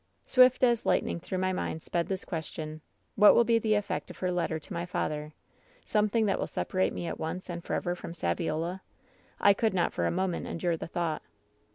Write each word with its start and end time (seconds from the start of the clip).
"Swift 0.25 0.63
as 0.63 0.83
lightning 0.83 1.19
through 1.19 1.37
my 1.37 1.53
mind 1.53 1.83
sped 1.83 2.07
this 2.07 2.25
ques 2.25 2.47
tion: 2.47 2.81
What 3.15 3.35
will 3.35 3.43
be 3.43 3.59
the 3.59 3.75
effect 3.75 4.09
of 4.09 4.17
her 4.17 4.31
letter 4.31 4.57
to 4.57 4.73
my 4.73 4.83
father? 4.83 5.33
Something 5.85 6.25
that 6.25 6.39
will 6.39 6.47
separate 6.47 6.91
me 6.91 7.05
at 7.05 7.19
once 7.19 7.51
and 7.51 7.63
forever 7.63 7.93
from 7.93 8.13
Saviola? 8.13 8.81
I 9.39 9.53
could 9.53 9.75
not 9.75 9.93
for 9.93 10.07
a 10.07 10.11
moment 10.11 10.47
endure 10.47 10.75
the 10.75 10.87
thought. 10.87 11.21